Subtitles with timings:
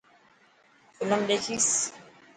[0.99, 1.67] فلم ڏيکيس.